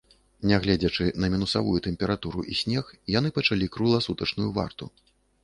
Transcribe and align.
Нягледзячы 0.51 1.05
на 1.23 1.29
мінусавую 1.33 1.77
тэмпературу 1.89 2.45
і 2.55 2.57
снег, 2.61 2.91
яны 3.19 3.33
пачалі 3.37 3.71
кругласутачную 3.77 4.49
варту. 4.59 4.91